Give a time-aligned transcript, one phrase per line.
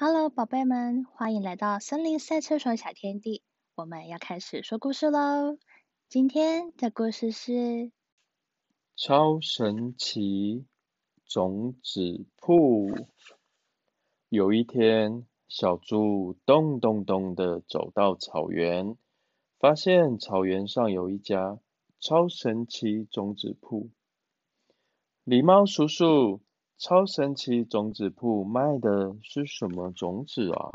[0.00, 3.42] Hello，宝贝们，欢迎来到森林赛车手小天地。
[3.74, 5.58] 我们要开始说故事喽。
[6.08, 7.90] 今天的故事是
[8.94, 10.64] 超神奇
[11.26, 12.92] 种子铺。
[14.28, 18.96] 有一天，小猪咚咚咚的走到草原，
[19.58, 21.58] 发现草原上有一家
[21.98, 23.90] 超神奇种子铺。
[25.24, 26.40] 狸猫叔叔。
[26.78, 30.70] 超神奇种子铺卖的是什么种子啊？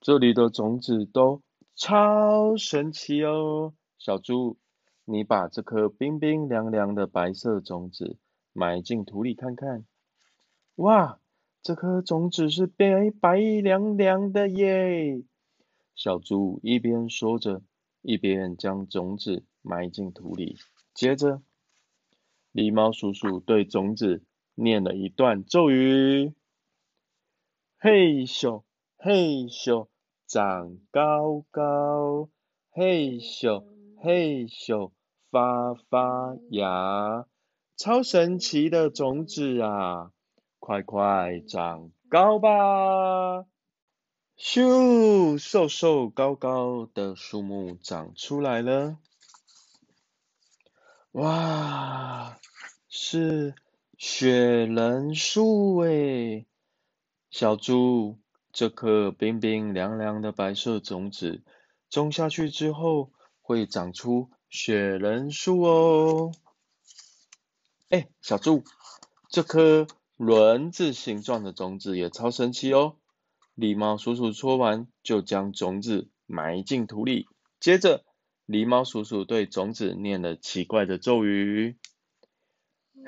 [0.00, 1.42] 这里的种子都
[1.76, 3.72] 超神奇哦！
[3.98, 4.56] 小猪，
[5.04, 8.16] 你把这颗冰冰凉凉的白色种子
[8.52, 9.86] 埋进土里看看。
[10.74, 11.20] 哇，
[11.62, 15.22] 这颗种子是白白凉凉的耶！
[15.94, 17.62] 小猪一边说着，
[18.02, 20.56] 一边将种子埋进土里，
[20.92, 21.40] 接着。
[22.56, 24.24] 狸猫叔叔对种子
[24.54, 26.32] 念了一段咒语
[27.78, 28.62] ：“嘿咻
[28.96, 29.88] 嘿咻，
[30.26, 32.30] 长高高；
[32.70, 33.62] 嘿咻
[34.02, 34.90] 嘿咻，
[35.30, 37.26] 发发芽。
[37.76, 40.12] 超神奇的种子啊，
[40.58, 43.44] 快快长高吧！”
[44.38, 48.96] 咻，瘦瘦高高的树木长出来了。
[51.12, 52.38] 哇！
[52.98, 53.54] 是
[53.98, 56.46] 雪人树诶，
[57.30, 58.16] 小猪，
[58.54, 61.42] 这颗冰冰凉凉的白色种子
[61.90, 66.32] 种下去之后，会长出雪人树哦。
[67.90, 68.64] 哎，小猪，
[69.28, 69.86] 这颗
[70.16, 72.96] 轮子形状的种子也超神奇哦。
[73.54, 77.28] 狸猫叔叔说完，就将种子埋进土里，
[77.60, 78.06] 接着
[78.46, 81.76] 狸猫叔叔对种子念了奇怪的咒语。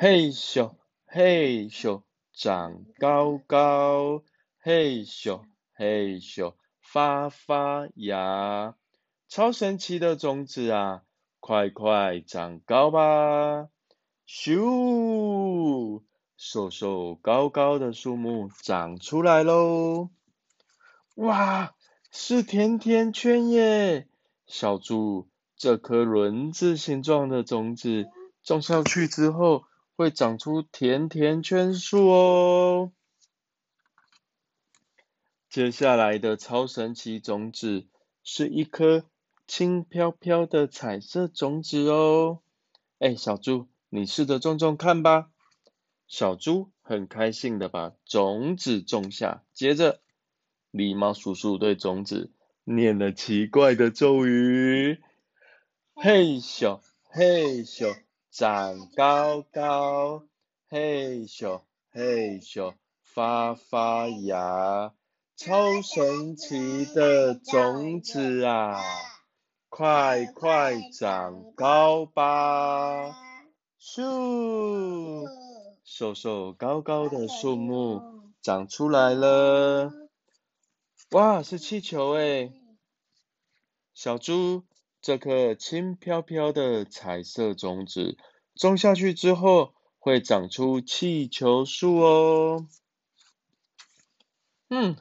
[0.00, 4.22] 嘿咻嘿咻，长高高；
[4.60, 5.42] 嘿咻
[5.74, 8.76] 嘿咻，发发芽。
[9.28, 11.02] 超神奇的种子啊，
[11.40, 13.70] 快快长高吧！
[14.24, 16.04] 咻，
[16.36, 20.10] 瘦瘦高高的树木长出来喽！
[21.16, 21.74] 哇，
[22.12, 24.06] 是甜甜圈耶！
[24.46, 28.06] 小猪，这颗轮子形状的种子
[28.44, 29.64] 种上去之后。
[29.98, 32.92] 会长出甜甜圈树哦。
[35.50, 37.84] 接下来的超神奇种子
[38.22, 39.04] 是一颗
[39.48, 42.38] 轻飘飘的彩色种子哦。
[43.00, 45.32] 哎，小猪，你试着种种看吧。
[46.06, 50.00] 小猪很开心的把种子种下，接着
[50.70, 52.30] 狸猫叔叔对种子
[52.62, 55.02] 念了奇怪的咒语：
[55.96, 58.07] 嘿咻嘿咻。
[58.38, 60.22] 长高高，
[60.68, 62.72] 嘿咻嘿咻，
[63.02, 64.94] 发发芽，
[65.34, 68.80] 超神奇的种子啊！
[69.68, 73.10] 快快长高吧！
[73.80, 75.26] 咻，
[75.82, 79.90] 瘦瘦高高的树木长出来了。
[81.10, 82.52] 哇，是气球诶！
[83.94, 84.62] 小猪。
[85.08, 88.18] 这颗轻飘飘的彩色种子
[88.54, 92.66] 种下去之后，会长出气球树哦。
[94.68, 94.98] 嗯，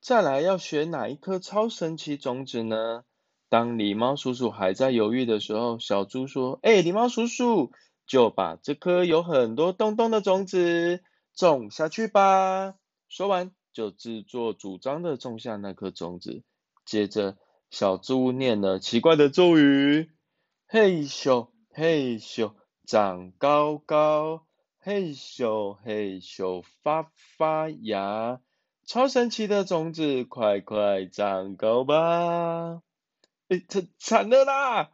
[0.00, 3.02] 再来要选哪一颗超神奇种子呢？
[3.48, 7.72] 当狸猫叔叔还在犹豫的时候，小猪说：“哎，狸猫叔叔，
[8.06, 11.02] 就把这颗有很多洞洞的种子
[11.34, 12.76] 种下去吧。”
[13.10, 16.44] 说完，就自作主张的种下那颗种子，
[16.86, 17.36] 接着。
[17.72, 20.10] 小猪念了奇怪的咒语：
[20.68, 22.52] 嘿咻嘿咻，
[22.84, 24.42] 长高高；
[24.78, 28.42] 嘿咻嘿咻，发发芽。
[28.84, 32.82] 超神奇的种子，快快长高吧！
[33.48, 34.90] 哎，这惨了啦！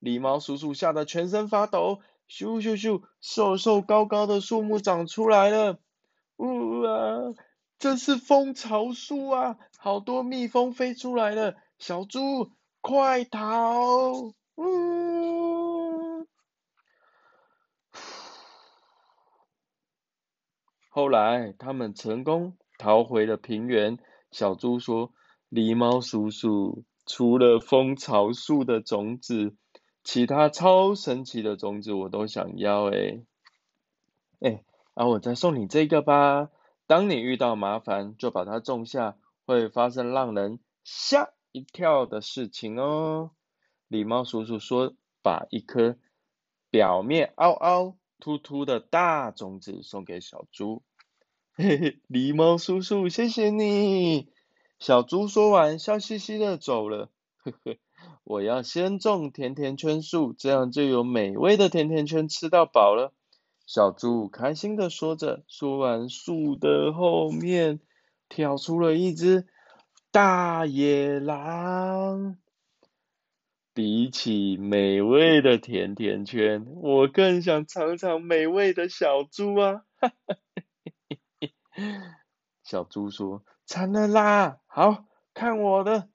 [0.00, 2.00] 狸猫叔叔吓得全身发抖。
[2.30, 5.78] 咻咻咻，瘦瘦高高的树木长出来了。
[6.36, 7.34] 哇，
[7.78, 9.58] 这是蜂巢树啊！
[9.76, 11.56] 好多蜜蜂飞出来了。
[11.78, 12.50] 小猪，
[12.80, 14.32] 快逃！
[14.56, 16.26] 呜。
[20.88, 23.98] 后来，他们成功逃回了平原。
[24.30, 25.12] 小猪说
[25.52, 29.54] ：“狸猫叔叔，除了蜂巢树的种子，
[30.02, 33.20] 其他超神奇的种子我都想要。”哎，
[34.40, 34.64] 哎，
[34.94, 36.48] 啊，我再送你这个吧。
[36.86, 41.35] 当你遇到麻烦，就把它种下，会发生让人吓。
[41.56, 43.30] 一跳的事情哦，
[43.88, 44.92] 狸猫叔叔说
[45.24, 45.96] ：“把一颗
[46.68, 50.82] 表面凹凹凸凸的大种子送给小猪。”
[51.56, 54.28] 嘿嘿，狸猫叔叔，谢谢你。
[54.78, 57.08] 小猪说完，笑嘻嘻的走了。
[57.38, 57.78] 呵呵，
[58.24, 63.14] 我要先种甜甜圈树，这样就有美味的甜甜圈吃到饱了。
[63.64, 67.80] 小猪开心的说着，说完，树的后面
[68.28, 69.46] 跳出了一只
[70.16, 72.38] 大野狼。
[73.74, 79.84] 比起美味的甜甜圈，我更想尝尝美味的小猪啊！
[80.00, 80.38] 哈哈嘿
[81.10, 81.52] 嘿嘿。
[82.64, 84.60] 小猪说：“馋了啦！
[84.66, 85.04] 好
[85.34, 86.08] 看我的！”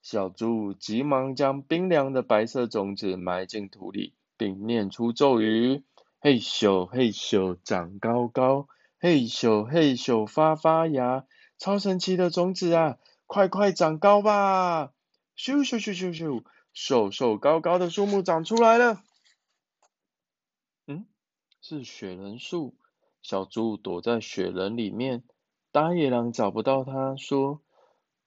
[0.00, 5.84] 小猪急忙将冰凉的白色种子埋进土里，并念出咒语
[6.20, 8.66] ：“嘿咻嘿咻长高高，
[8.98, 11.26] 嘿咻嘿咻发发芽。
[11.58, 12.96] 超神奇的种子啊，
[13.26, 14.92] 快快长高吧！”
[15.36, 16.44] 咻咻咻咻咻。
[16.74, 19.02] 瘦瘦高高的树木长出来了，
[20.86, 21.06] 嗯，
[21.60, 22.78] 是雪人树。
[23.20, 25.22] 小猪躲在雪人里面，
[25.70, 27.60] 大野狼找不到它，说：“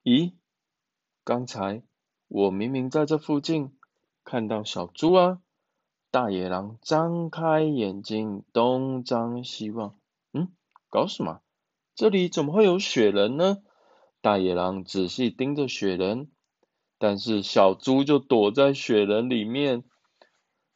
[0.05, 0.35] 咦，
[1.23, 1.81] 刚才
[2.27, 3.75] 我明明在这附近
[4.23, 5.41] 看到小猪啊！”
[6.11, 9.99] 大野狼张开眼睛，东张西望，
[10.33, 10.53] 嗯，
[10.89, 11.41] 搞什么？
[11.95, 13.63] 这里怎么会有雪人呢？
[14.25, 16.31] 大野狼仔细盯着雪人。
[16.97, 19.83] 但是小猪就躲在雪人里面，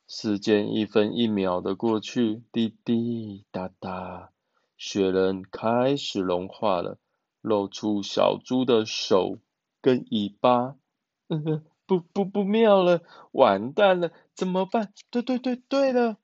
[0.07, 4.29] 时间一分一秒的过去，滴滴答答，
[4.77, 6.99] 雪人开始融化了，
[7.41, 9.39] 露出小猪的手
[9.81, 10.75] 跟尾巴。
[11.29, 13.01] 嗯哼，不不不妙了，
[13.31, 14.93] 完蛋了，怎么办？
[15.09, 16.17] 对对对对了，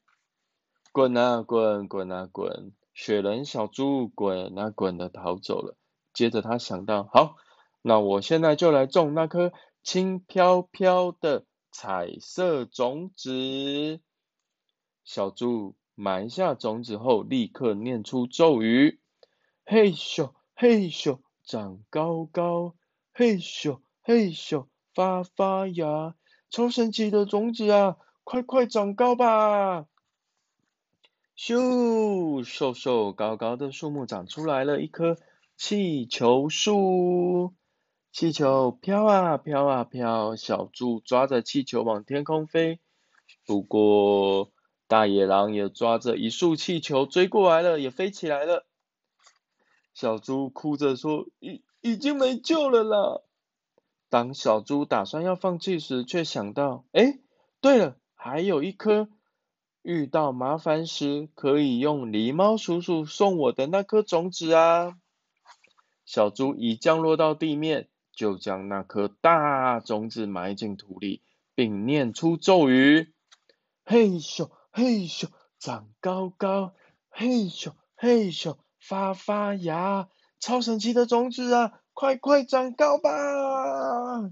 [0.92, 5.76] 滚啊滚，滚啊滚，雪人小猪滚啊滚的逃走了。
[6.16, 7.36] 接着他想到，好，
[7.84, 9.54] 那我现在就来种那颗。
[9.84, 14.00] 轻飘飘的彩色种子，
[15.04, 19.00] 小猪埋下种子后，立刻念出咒语：
[19.64, 22.74] 嘿咻嘿咻长高高，
[23.14, 24.66] 嘿咻嘿咻
[24.96, 26.16] 发发芽。
[26.50, 29.86] 超神奇的种子啊，快快长高吧！
[31.38, 35.20] 咻，瘦瘦高高的树木长出来了一棵
[35.58, 37.54] 气球树。
[38.12, 42.80] 气球飘啊飘啊飘，小猪抓着气球往天空飞。
[43.46, 44.52] 不过
[44.88, 48.66] 大野狼也抓着一束气球追过来了，也飞起来了。
[49.94, 53.22] 小猪哭着说：“已已经没救了啦！”
[54.10, 57.20] 当小猪打算要放弃时，却想到：“哎，
[57.60, 59.10] 对了，还有一颗，
[59.82, 64.98] 遇到麻烦时可以用狸猫叔叔送我的那颗种子啊！”
[66.06, 67.90] 小猪已降落到地面。
[68.16, 71.22] 就将那颗大种子埋进土里，
[71.54, 73.14] 并念出咒语：
[73.84, 75.28] 嘿咻嘿咻
[75.60, 76.74] 长高高，
[77.10, 80.08] 嘿咻嘿咻发发芽。
[80.40, 84.32] 超神奇的种子啊，快快长高吧！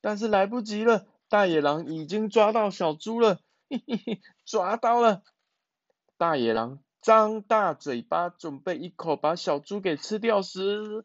[0.00, 5.22] 但是来不及了，大野狼已经抓到小猪了， 嘿嘿嘿，抓到了！
[6.16, 11.04] 大野狼张大嘴巴，准备一口把小猪给吃掉时。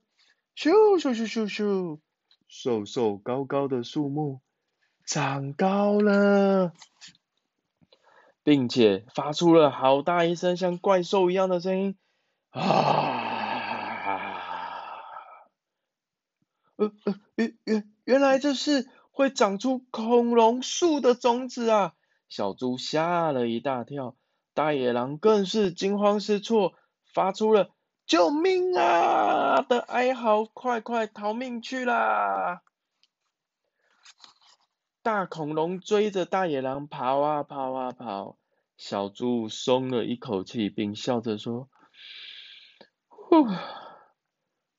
[0.55, 1.99] 咻咻咻咻咻，
[2.47, 4.39] 瘦瘦高高的树木
[5.03, 6.71] 长高了，
[8.43, 11.97] 并且发出了好大一声像怪兽一样的声音
[12.51, 12.61] 啊！
[16.75, 21.95] 呃呃，原原原来这是会长出恐龙树的种子啊！
[22.29, 24.15] 小猪吓了一大跳，
[24.57, 26.73] 大野狼更是惊慌失措，
[27.13, 27.69] 发出了。
[28.07, 29.61] 救命啊！
[29.61, 32.63] 的哀嚎，快快逃命去啦！
[35.03, 38.39] 大恐龙追着大野狼跑啊跑啊跑，
[38.77, 41.69] 小猪松了一口气，并笑着说
[43.05, 43.45] ：“呼，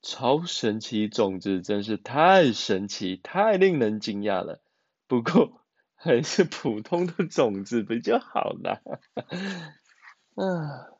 [0.02, 4.60] 超神奇种子真是太神奇，太令人惊讶了。
[5.06, 5.60] 不过
[5.98, 8.80] 还是普通的种子不就好了？
[10.36, 10.98] 嗯。